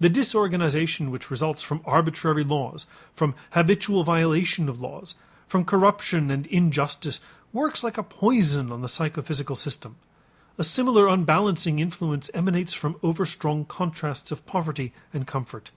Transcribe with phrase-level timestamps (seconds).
[0.00, 5.14] The disorganization which results from arbitrary laws, from habitual violation of laws,
[5.48, 7.20] from corruption and injustice
[7.54, 9.96] works like a poison on the psychophysical system.
[10.58, 15.70] A similar unbalancing influence emanates from overstrong contrasts of poverty and comfort.